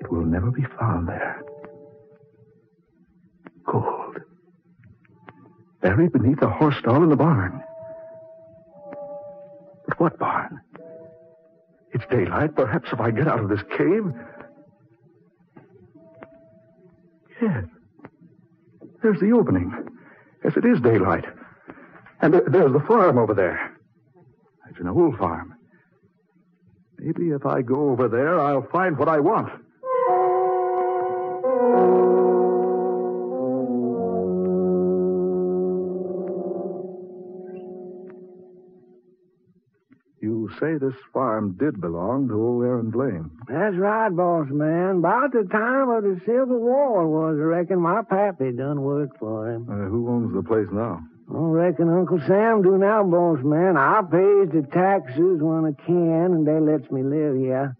It 0.00 0.10
will 0.10 0.26
never 0.26 0.50
be 0.50 0.64
found 0.78 1.08
there. 1.08 1.42
Gold. 3.64 4.18
Buried 5.80 6.12
beneath 6.12 6.40
the 6.40 6.50
horse 6.50 6.76
stall 6.80 7.02
in 7.02 7.08
the 7.08 7.16
barn. 7.16 7.62
But 9.86 10.00
what 10.00 10.18
barn? 10.18 10.60
It's 11.92 12.04
daylight. 12.10 12.56
Perhaps 12.56 12.90
if 12.92 13.00
I 13.00 13.10
get 13.10 13.28
out 13.28 13.40
of 13.40 13.48
this 13.48 13.62
cave. 13.78 14.12
Yes. 17.44 17.64
There's 19.02 19.20
the 19.20 19.32
opening. 19.32 19.70
Yes, 20.42 20.56
it 20.56 20.64
is 20.64 20.80
daylight. 20.80 21.24
And 22.22 22.32
there- 22.32 22.48
there's 22.48 22.72
the 22.72 22.80
farm 22.80 23.18
over 23.18 23.34
there. 23.34 23.76
It's 24.70 24.80
an 24.80 24.88
old 24.88 25.18
farm. 25.18 25.54
Maybe 26.98 27.30
if 27.32 27.44
I 27.44 27.60
go 27.60 27.90
over 27.90 28.08
there, 28.08 28.40
I'll 28.40 28.62
find 28.62 28.96
what 28.96 29.08
I 29.08 29.20
want. 29.20 29.52
Say 40.60 40.78
this 40.78 40.94
farm 41.12 41.56
did 41.58 41.80
belong 41.80 42.28
to 42.28 42.34
old 42.34 42.64
Aaron 42.64 42.90
Blaine. 42.90 43.30
That's 43.48 43.76
right, 43.76 44.08
boss 44.08 44.48
man. 44.50 44.98
About 44.98 45.32
the 45.32 45.48
time 45.50 45.88
of 45.90 46.02
the 46.02 46.20
Civil 46.26 46.60
War 46.60 47.06
was, 47.06 47.38
I 47.38 47.44
reckon 47.44 47.80
my 47.80 48.02
pappy 48.02 48.52
done 48.52 48.82
worked 48.82 49.18
for 49.18 49.50
him. 49.50 49.68
Uh, 49.68 49.88
who 49.88 50.08
owns 50.08 50.34
the 50.34 50.42
place 50.42 50.68
now? 50.72 51.00
I 51.30 51.38
reckon 51.38 51.88
Uncle 51.88 52.20
Sam 52.26 52.62
do 52.62 52.76
now, 52.76 53.02
boss 53.02 53.38
man. 53.42 53.76
I 53.76 54.02
pays 54.02 54.52
the 54.52 54.66
taxes 54.72 55.40
when 55.40 55.64
I 55.64 55.72
can, 55.86 56.34
and 56.34 56.46
they 56.46 56.60
lets 56.60 56.90
me 56.90 57.02
live 57.02 57.36
here. 57.36 57.76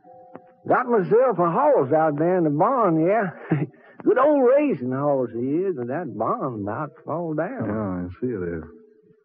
Got 0.67 0.87
myself 0.87 1.39
a 1.39 1.51
horse 1.51 1.93
out 1.93 2.19
there 2.19 2.39
in 2.39 2.45
the 2.45 2.51
barn, 2.51 3.05
yeah. 3.05 3.31
Good 4.05 4.19
old 4.19 4.49
racing 4.49 4.93
horse 4.93 5.33
he 5.33 5.65
is, 5.65 5.77
and 5.77 5.89
that 5.91 6.17
barn 6.17 6.63
about 6.63 6.95
to 6.97 7.03
fall 7.05 7.35
down. 7.35 7.65
Yeah. 7.67 8.09
I 8.09 8.21
see 8.21 8.33
it 8.33 8.49
is. 8.59 8.65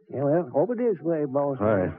Yeah, 0.09 0.23
well, 0.23 0.49
over 0.55 0.75
this 0.75 0.99
way, 1.01 1.25
boss 1.25 1.57
All 1.61 1.67
right. 1.67 1.91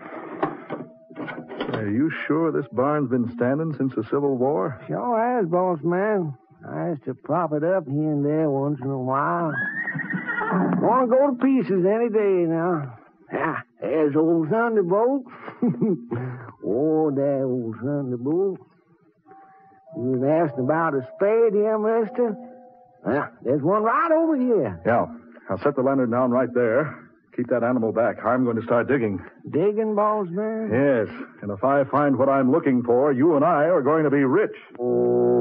Are 1.80 1.88
you 1.88 2.12
sure 2.26 2.52
this 2.52 2.68
barn's 2.72 3.08
been 3.08 3.32
standing 3.36 3.74
since 3.78 3.94
the 3.94 4.04
Civil 4.04 4.36
War? 4.36 4.78
Sure 4.86 5.16
has, 5.16 5.48
boss 5.48 5.78
man. 5.82 6.36
I 6.68 6.90
used 6.90 7.04
to 7.04 7.14
prop 7.14 7.54
it 7.54 7.64
up 7.64 7.86
here 7.88 8.12
and 8.12 8.22
there 8.22 8.50
once 8.50 8.78
in 8.82 8.90
a 8.90 8.98
while. 8.98 9.50
Want 10.82 11.10
to 11.10 11.16
go 11.16 11.30
to 11.30 11.42
pieces 11.42 11.86
any 11.86 12.10
day 12.10 12.44
now. 12.46 12.98
Ah, 13.32 13.62
there's 13.80 14.14
old 14.14 14.50
Thunderbolt. 14.50 15.24
oh, 16.66 17.10
that 17.12 17.42
old 17.44 17.76
Thunderbolt. 17.82 18.58
You 19.96 20.20
was 20.20 20.48
asking 20.50 20.64
about 20.64 20.92
a 20.94 21.00
spade 21.16 21.54
here, 21.54 21.78
mister? 21.78 22.36
Well, 23.06 23.28
there's 23.42 23.62
one 23.62 23.84
right 23.84 24.12
over 24.12 24.36
here. 24.36 24.82
Yeah. 24.84 25.06
I'll 25.48 25.58
set 25.62 25.76
the 25.76 25.82
lantern 25.82 26.10
down 26.10 26.30
right 26.30 26.52
there. 26.52 27.08
Keep 27.34 27.48
that 27.48 27.62
animal 27.62 27.92
back. 27.92 28.22
I'm 28.22 28.44
going 28.44 28.56
to 28.56 28.62
start 28.64 28.86
digging. 28.86 29.24
Digging, 29.48 29.94
man? 30.30 30.70
Yes. 30.72 31.08
And 31.42 31.50
if 31.50 31.64
I 31.64 31.84
find 31.84 32.16
what 32.16 32.28
I'm 32.28 32.52
looking 32.52 32.82
for, 32.82 33.12
you 33.12 33.36
and 33.36 33.44
I 33.44 33.64
are 33.64 33.82
going 33.82 34.04
to 34.04 34.10
be 34.10 34.24
rich. 34.24 34.54
There 34.78 35.39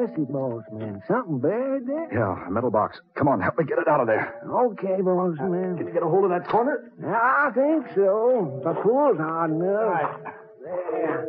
mercy, 0.00 0.24
boss 0.24 0.64
man. 0.72 1.02
Something 1.06 1.38
buried 1.40 1.86
there? 1.86 2.08
Yeah, 2.12 2.46
a 2.46 2.50
metal 2.50 2.70
box. 2.70 2.98
Come 3.16 3.28
on, 3.28 3.40
help 3.40 3.58
me 3.58 3.64
get 3.64 3.78
it 3.78 3.88
out 3.88 4.00
of 4.00 4.06
there. 4.06 4.40
Okay, 4.48 5.00
boss 5.02 5.36
man. 5.38 5.76
Can 5.76 5.86
you 5.86 5.92
get 5.92 6.02
a 6.02 6.08
hold 6.08 6.24
of 6.24 6.30
that 6.30 6.48
corner? 6.48 6.90
Yeah, 7.00 7.12
I 7.14 7.50
think 7.54 7.86
so. 7.94 8.60
The 8.64 8.72
pull's 8.82 9.18
hard 9.18 9.50
enough. 9.50 10.20
There. 10.64 11.26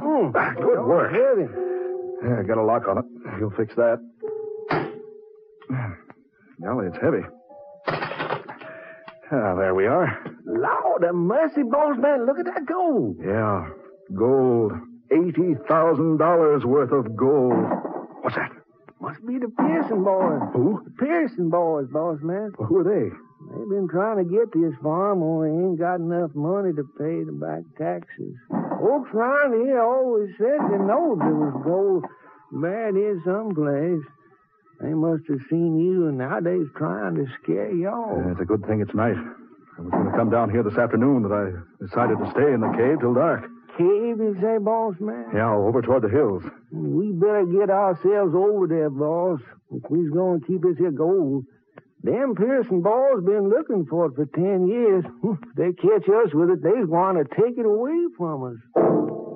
Hmm. 0.00 0.30
Good 0.60 0.84
work. 0.86 1.12
Heavy. 1.12 1.48
Yeah, 2.22 2.42
got 2.42 2.58
a 2.58 2.62
lock 2.64 2.88
on 2.88 2.98
it. 2.98 3.04
You'll 3.38 3.50
fix 3.50 3.74
that. 3.76 3.98
Golly, 6.62 6.86
it's 6.88 6.96
heavy. 7.00 7.22
Ah, 9.30 9.54
there 9.54 9.74
we 9.74 9.86
are. 9.86 10.18
Lord 10.46 11.02
have 11.04 11.14
mercy, 11.14 11.62
boss 11.62 11.96
man. 11.98 12.26
Look 12.26 12.38
at 12.38 12.46
that 12.46 12.66
gold. 12.66 13.18
Yeah, 13.22 13.68
gold. 14.14 14.72
Eighty 15.10 15.54
thousand 15.68 16.18
dollars 16.18 16.64
worth 16.64 16.92
of 16.92 17.16
gold. 17.16 17.54
What's 18.20 18.36
that? 18.36 18.52
Must 19.00 19.24
be 19.26 19.38
the 19.38 19.48
Pearson 19.48 20.04
boys. 20.04 20.40
Who? 20.52 20.82
The 20.84 20.90
Pearson 20.90 21.50
boys, 21.50 21.86
boss 21.88 22.18
man. 22.20 22.52
Well, 22.58 22.68
who 22.68 22.78
are 22.78 22.84
they? 22.84 23.08
They've 23.54 23.68
been 23.68 23.88
trying 23.88 24.18
to 24.18 24.24
get 24.24 24.52
this 24.52 24.74
farm, 24.82 25.22
only 25.22 25.48
they 25.50 25.56
ain't 25.56 25.78
got 25.78 26.00
enough 26.00 26.34
money 26.34 26.72
to 26.74 26.82
pay 26.98 27.22
the 27.22 27.32
back 27.32 27.62
taxes. 27.78 28.34
Folks 28.50 29.10
around 29.14 29.64
here 29.64 29.80
always 29.80 30.30
said 30.36 30.58
they 30.68 30.78
know 30.78 31.16
there 31.16 31.34
was 31.34 31.54
gold 31.64 32.04
buried 32.52 32.96
here 32.96 33.22
someplace. 33.24 34.02
They 34.80 34.94
must 34.94 35.26
have 35.28 35.40
seen 35.48 35.78
you, 35.78 36.08
and 36.08 36.18
now 36.18 36.40
they's 36.40 36.68
trying 36.76 37.14
to 37.16 37.26
scare 37.42 37.72
y'all. 37.72 38.18
Uh, 38.18 38.32
it's 38.32 38.40
a 38.40 38.44
good 38.44 38.66
thing 38.66 38.80
it's 38.80 38.94
night. 38.94 39.16
I 39.16 39.80
was 39.80 39.90
going 39.90 40.10
to 40.10 40.16
come 40.16 40.30
down 40.30 40.50
here 40.50 40.62
this 40.62 40.76
afternoon, 40.78 41.22
but 41.22 41.32
I 41.32 41.50
decided 41.80 42.18
to 42.18 42.30
stay 42.32 42.52
in 42.52 42.60
the 42.60 42.72
cave 42.76 43.00
till 43.00 43.14
dark. 43.14 43.48
Cave, 43.78 44.18
you 44.18 44.36
say, 44.42 44.58
boss 44.58 44.96
man? 44.98 45.30
Yeah, 45.32 45.54
over 45.54 45.80
toward 45.82 46.02
the 46.02 46.08
hills. 46.08 46.42
We 46.72 47.12
better 47.12 47.46
get 47.46 47.70
ourselves 47.70 48.34
over 48.34 48.66
there, 48.66 48.90
boss, 48.90 49.40
if 49.70 49.82
we's 49.88 50.10
going 50.10 50.40
to 50.40 50.46
keep 50.46 50.62
this 50.62 50.76
here 50.78 50.90
gold. 50.90 51.44
Them 52.02 52.34
Pearson 52.34 52.82
boys 52.82 53.24
been 53.24 53.48
looking 53.48 53.86
for 53.86 54.06
it 54.06 54.14
for 54.16 54.26
ten 54.26 54.66
years. 54.66 55.04
If 55.22 55.38
they 55.56 55.72
catch 55.72 56.08
us 56.08 56.34
with 56.34 56.50
it, 56.50 56.62
they's 56.62 56.86
going 56.86 57.16
to 57.16 57.24
take 57.24 57.58
it 57.58 57.66
away 57.66 58.06
from 58.16 58.44
us. 58.50 59.27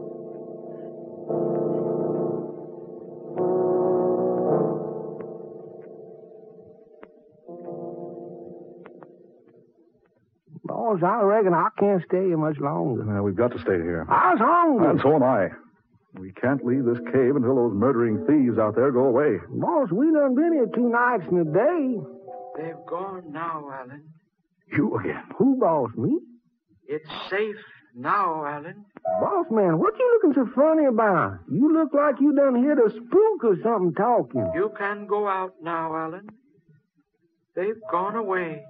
Boss, 11.01 11.03
I 11.03 11.23
reckon 11.23 11.55
I 11.55 11.69
can't 11.79 12.03
stay 12.07 12.27
here 12.27 12.37
much 12.37 12.59
longer. 12.59 13.03
Uh, 13.03 13.23
we've 13.23 13.37
got 13.37 13.53
to 13.53 13.59
stay 13.61 13.77
here. 13.81 14.07
I 14.09 14.35
was 14.35 14.41
hungry. 14.41 14.91
And 14.91 15.01
so 15.03 15.15
am 15.15 15.23
I. 15.23 15.49
We 16.15 16.33
can't 16.33 16.65
leave 16.65 16.85
this 16.85 16.99
cave 17.13 17.37
until 17.37 17.57
those 17.57 17.73
murdering 17.75 18.27
thieves 18.27 18.59
out 18.59 18.75
there 18.77 18.93
go 18.93 19.05
away. 19.07 19.39
Boss, 19.49 19.91
we 19.91 20.13
done 20.13 20.35
been 20.35 20.53
here 20.53 20.67
two 20.75 20.91
nights 20.91 21.25
and 21.31 21.41
a 21.41 21.53
day. 21.53 21.97
They've 22.59 22.87
gone 22.87 23.33
now, 23.33 23.65
Alan. 23.73 24.03
You 24.77 24.99
again. 24.99 25.25
Who, 25.39 25.59
boss, 25.59 25.91
me? 25.97 26.19
It's 26.87 27.09
safe 27.31 27.57
now, 27.95 28.45
Alan. 28.45 28.85
Boss 29.21 29.47
man, 29.51 29.79
what 29.79 29.95
you 29.99 30.21
looking 30.23 30.45
so 30.45 30.51
funny 30.55 30.85
about? 30.85 31.39
You 31.51 31.73
look 31.73 31.95
like 31.95 32.21
you 32.21 32.35
done 32.35 32.63
hit 32.63 32.79
a 32.79 32.91
spook 32.91 33.45
or 33.45 33.57
something 33.63 33.95
talking. 33.95 34.51
You 34.55 34.71
can 34.77 35.07
go 35.07 35.27
out 35.27 35.55
now, 35.63 35.97
Alan. 35.97 36.29
They've 37.57 37.81
gone 37.91 38.17
away. 38.17 38.65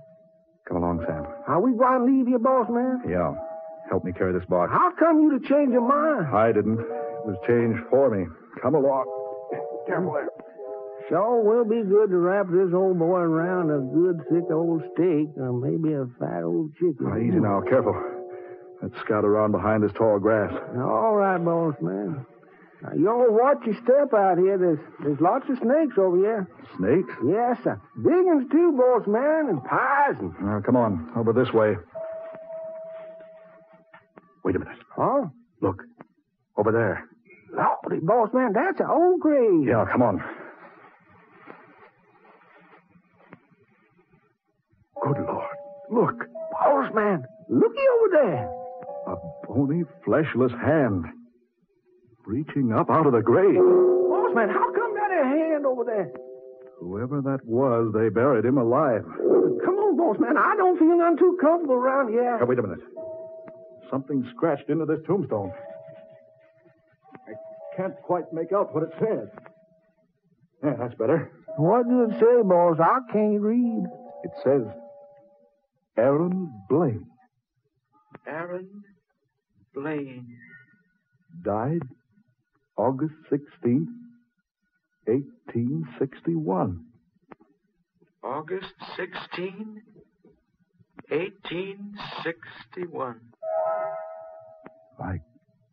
Come 0.69 0.77
along, 0.79 1.05
Sam. 1.07 1.27
Are 1.49 1.61
we 1.61 1.77
going 1.77 1.99
to 2.01 2.05
leave 2.05 2.29
you, 2.29 2.39
boss 2.39 2.67
man? 2.71 3.03
Yeah. 3.09 3.35
Help 3.91 4.05
me 4.05 4.13
carry 4.13 4.33
this 4.33 4.47
box. 4.49 4.71
How 4.73 4.93
come 4.99 5.21
you 5.23 5.39
to 5.39 5.49
change 5.49 5.73
your 5.73 5.87
mind? 5.87 6.35
I 6.35 6.53
didn't. 6.53 6.79
It 6.79 7.27
was 7.27 7.37
changed 7.47 7.81
for 7.91 8.09
me. 8.11 8.27
Come 8.63 8.75
along. 8.75 9.05
Careful 9.87 10.13
there. 10.15 10.29
Sure 11.09 11.43
will 11.43 11.65
be 11.65 11.83
good 11.83 12.11
to 12.11 12.17
wrap 12.17 12.47
this 12.49 12.73
old 12.73 12.99
boy 12.99 13.19
around 13.21 13.71
a 13.71 13.81
good 13.93 14.23
thick 14.31 14.49
old 14.51 14.83
steak 14.95 15.35
or 15.37 15.53
maybe 15.53 15.93
a 15.95 16.07
fat 16.19 16.45
old 16.45 16.73
chicken. 16.75 17.11
Easy 17.19 17.41
now. 17.41 17.61
Careful. 17.69 17.99
Let's 18.81 18.99
scout 19.01 19.25
around 19.25 19.53
behind 19.53 19.83
this 19.83 19.93
tall 19.93 20.19
grass. 20.21 20.53
All 20.77 21.15
right, 21.17 21.39
boss 21.39 21.75
man. 21.83 22.25
Now, 22.83 22.91
you 22.97 23.09
all 23.09 23.27
watch 23.31 23.59
your 23.65 23.77
step 23.77 24.13
out 24.13 24.39
here. 24.39 24.59
There's 24.59 24.79
there's 25.03 25.21
lots 25.21 25.49
of 25.49 25.57
snakes 25.59 25.97
over 25.99 26.17
here. 26.17 26.49
Snakes? 26.79 27.13
Yes, 27.25 27.59
sir. 27.63 27.81
Big 27.97 28.25
ones 28.27 28.51
too, 28.51 28.73
boss 28.77 29.07
man, 29.07 29.47
and 29.51 29.63
pies 29.65 30.17
and. 30.19 30.33
Now, 30.41 30.61
come 30.65 30.77
on. 30.77 31.13
Over 31.17 31.33
this 31.33 31.53
way. 31.53 31.77
Wait 34.45 34.57
a 34.57 34.59
minute. 34.59 34.79
Oh, 34.99 35.31
Look. 35.61 35.85
Over 36.57 36.73
there. 36.73 37.09
lordy, 37.55 38.05
boss 38.05 38.31
man, 38.35 38.53
that's 38.53 38.81
an 38.81 38.87
old 38.91 39.21
grave. 39.21 39.67
Yeah, 39.67 39.85
come 39.91 40.03
on. 40.03 40.23
Good 45.01 45.19
Lord. 45.27 45.57
Look. 45.91 46.27
Boss 46.53 46.93
man, 46.95 47.25
looky 47.49 47.81
over 48.01 48.09
there. 48.27 48.51
A 49.07 49.17
bony, 49.47 49.85
fleshless 50.05 50.53
hand. 50.61 51.05
Reaching 52.27 52.73
up 52.73 52.89
out 52.91 53.07
of 53.07 53.13
the 53.13 53.21
grave. 53.21 53.57
Boss 53.59 54.35
man, 54.35 54.49
how 54.49 54.73
come 54.73 54.95
that 54.95 55.11
a 55.11 55.25
hand 55.25 55.67
over 55.67 55.85
there? 55.85 56.11
Whoever 56.81 57.21
that 57.23 57.45
was, 57.45 57.93
they 57.95 58.09
buried 58.09 58.45
him 58.45 58.59
alive. 58.59 59.05
Come 59.65 59.77
on, 59.79 59.97
boss 59.97 60.17
man. 60.21 60.37
I 60.37 60.55
don't 60.57 60.79
feel 60.79 60.97
none 60.99 61.17
too 61.17 61.37
comfortable 61.41 61.75
around 61.75 62.11
here. 62.13 62.39
Now, 62.39 62.47
wait 62.47 62.59
a 62.59 62.63
minute. 62.63 62.81
Something 63.91 64.25
scratched 64.35 64.69
into 64.69 64.85
this 64.87 65.01
tombstone. 65.07 65.53
I 67.29 67.33
can't 67.77 67.95
quite 68.03 68.33
make 68.33 68.53
out 68.53 68.75
what 68.75 68.85
it 68.85 68.93
says. 68.99 69.29
Yeah, 70.65 70.75
that's 70.79 70.95
better. 70.95 71.31
What 71.57 71.89
does 71.89 72.11
it 72.11 72.21
say, 72.21 72.43
boss? 72.43 72.79
I 72.81 73.01
can't 73.13 73.41
read. 73.41 73.85
It 74.25 74.31
says 74.45 74.63
Aaron 75.97 76.53
Blaine 76.69 77.07
Aaron 78.27 78.69
Blaine. 79.75 80.37
died 81.45 81.83
August 82.77 83.15
16th, 83.31 83.87
1861. 85.07 86.85
August 88.23 88.73
16, 88.97 89.83
1861. 91.09 93.21
My 94.99 95.19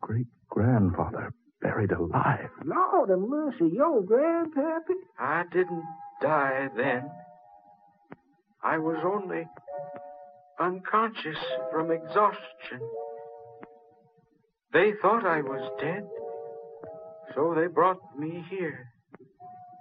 great 0.00 0.26
grandfather 0.48 1.32
buried 1.62 1.92
alive. 1.92 2.50
Lord 2.64 3.10
of 3.10 3.20
mercy, 3.20 3.68
your 3.72 4.02
grandpappy? 4.02 4.96
I 5.18 5.44
didn't 5.52 5.84
die 6.20 6.68
then. 6.76 7.10
I 8.62 8.78
was 8.78 8.98
only 9.04 9.46
unconscious 10.58 11.38
from 11.72 11.90
exhaustion. 11.90 12.80
They 14.72 14.92
thought 15.00 15.24
I 15.24 15.40
was 15.40 15.70
dead, 15.80 16.06
so 17.34 17.54
they 17.54 17.66
brought 17.66 17.98
me 18.18 18.44
here. 18.48 18.88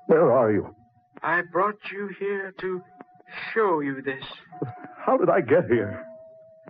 Where 0.07 0.31
are 0.31 0.51
you? 0.51 0.75
I 1.21 1.41
brought 1.51 1.79
you 1.91 2.09
here 2.19 2.53
to 2.61 2.81
show 3.53 3.79
you 3.81 4.01
this. 4.01 4.23
How 4.97 5.17
did 5.17 5.29
I 5.29 5.41
get 5.41 5.65
here? 5.65 6.05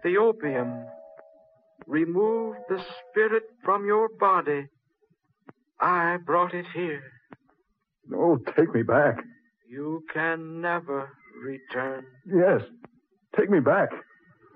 The 0.03 0.17
opium 0.17 0.85
removed 1.87 2.59
the 2.69 2.83
spirit 3.11 3.43
from 3.63 3.85
your 3.85 4.09
body. 4.19 4.67
I 5.79 6.17
brought 6.17 6.53
it 6.53 6.65
here. 6.73 7.03
Oh, 8.13 8.37
take 8.57 8.73
me 8.73 8.83
back. 8.83 9.23
You 9.69 10.03
can 10.13 10.61
never 10.61 11.09
return. 11.43 12.05
Yes, 12.25 12.61
take 13.37 13.49
me 13.49 13.59
back. 13.59 13.89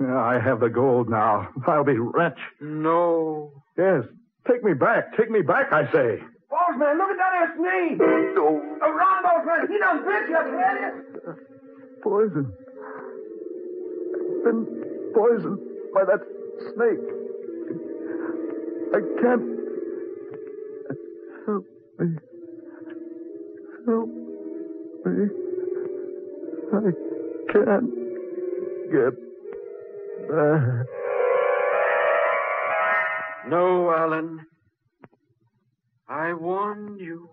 I 0.01 0.39
have 0.39 0.59
the 0.59 0.69
gold 0.69 1.09
now. 1.09 1.49
I'll 1.67 1.83
be 1.83 1.97
rich. 1.97 2.39
No. 2.59 3.51
Yes, 3.77 4.03
take 4.47 4.63
me 4.63 4.73
back. 4.73 5.15
Take 5.17 5.29
me 5.29 5.41
back, 5.41 5.71
I 5.71 5.85
say. 5.91 6.19
Boss 6.49 6.77
man, 6.77 6.97
look 6.97 7.09
at 7.09 7.17
that 7.17 7.33
ass 7.41 7.57
knee. 7.57 7.95
No. 8.35 8.61
Run, 8.81 9.23
boss 9.23 9.45
man. 9.45 9.67
He 9.67 9.79
done 9.79 10.03
bit 10.05 10.29
you, 10.29 10.37
I. 10.37 10.93
Poison. 12.03 12.53
Been 14.43 14.65
poisoned 15.15 15.59
by 15.93 16.03
that 16.05 16.21
snake. 16.75 17.03
I 18.93 18.99
can't. 19.21 19.45
Help 21.45 21.65
me. 21.99 22.07
Help 23.87 24.09
me. 25.05 25.29
I 26.73 26.91
can't 27.51 27.89
get 28.91 29.13
back. 30.29 31.02
No, 33.47 33.91
Alan. 33.91 34.45
I 36.07 36.33
warned 36.33 36.99
you. 37.01 37.29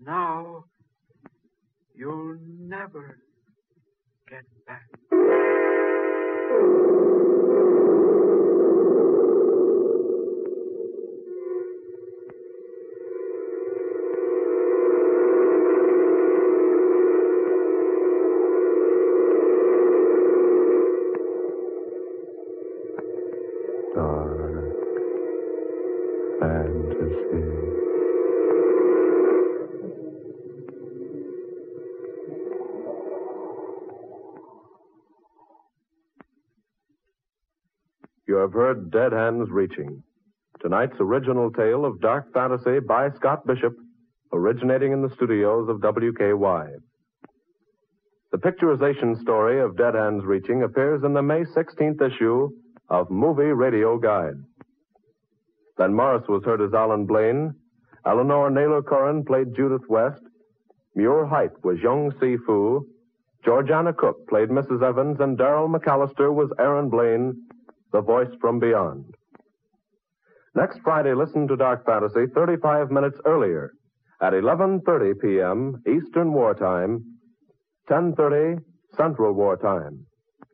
Now, 0.00 0.64
you'll 1.94 2.36
never 2.40 3.18
get 4.28 4.44
back. 4.66 4.86
Have 38.44 38.52
heard 38.52 38.90
Dead 38.90 39.10
Hands 39.12 39.48
Reaching, 39.50 40.02
tonight's 40.60 40.96
original 41.00 41.50
tale 41.50 41.86
of 41.86 42.02
dark 42.02 42.30
fantasy 42.34 42.78
by 42.78 43.08
Scott 43.16 43.46
Bishop, 43.46 43.72
originating 44.34 44.92
in 44.92 45.00
the 45.00 45.14
studios 45.14 45.70
of 45.70 45.78
WKY. 45.78 46.74
The 48.32 48.38
picturization 48.38 49.18
story 49.22 49.62
of 49.62 49.78
Dead 49.78 49.94
Hands 49.94 50.22
Reaching 50.22 50.62
appears 50.62 51.02
in 51.04 51.14
the 51.14 51.22
May 51.22 51.44
16th 51.56 52.02
issue 52.02 52.50
of 52.90 53.10
Movie 53.10 53.44
Radio 53.44 53.96
Guide. 53.96 54.44
Ben 55.78 55.94
Morris 55.94 56.28
was 56.28 56.44
heard 56.44 56.60
as 56.60 56.74
Alan 56.74 57.06
Blaine. 57.06 57.54
Eleanor 58.04 58.50
Naylor 58.50 58.82
Curran 58.82 59.24
played 59.24 59.56
Judith 59.56 59.88
West. 59.88 60.20
Muir 60.94 61.24
Height 61.24 61.52
was 61.64 61.78
Young 61.82 62.12
Si 62.20 62.36
Fu. 62.44 62.86
Georgiana 63.42 63.94
Cook 63.94 64.28
played 64.28 64.50
Mrs. 64.50 64.82
Evans, 64.86 65.16
and 65.20 65.38
Darrell 65.38 65.70
McAllister 65.70 66.30
was 66.32 66.50
Aaron 66.58 66.90
Blaine, 66.90 67.43
the 67.94 68.02
voice 68.02 68.34
from 68.40 68.58
beyond. 68.58 69.14
Next 70.56 70.80
Friday, 70.82 71.14
listen 71.14 71.46
to 71.46 71.56
Dark 71.56 71.86
Fantasy 71.86 72.26
35 72.34 72.90
minutes 72.90 73.18
earlier 73.24 73.70
at 74.20 74.32
11:30 74.32 75.20
p.m. 75.22 75.80
Eastern 75.86 76.32
Wartime, 76.32 76.92
10:30 77.88 78.58
Central 78.96 79.32
Wartime. 79.32 80.06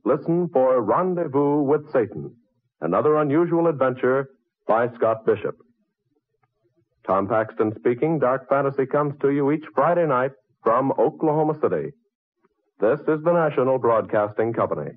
Listen 0.04 0.50
for 0.52 0.82
Rendezvous 0.82 1.62
with 1.62 1.90
Satan, 1.92 2.36
another 2.82 3.16
unusual 3.16 3.68
adventure 3.68 4.28
by 4.68 4.82
Scott 4.96 5.24
Bishop. 5.24 5.56
Tom 7.06 7.26
Paxton 7.26 7.72
speaking. 7.78 8.18
Dark 8.18 8.48
Fantasy 8.50 8.84
comes 8.84 9.14
to 9.22 9.30
you 9.30 9.50
each 9.50 9.64
Friday 9.74 10.06
night 10.06 10.32
from 10.62 10.92
Oklahoma 10.92 11.54
City. 11.62 11.86
This 12.80 13.00
is 13.00 13.24
the 13.24 13.32
National 13.32 13.78
Broadcasting 13.78 14.52
Company. 14.52 14.90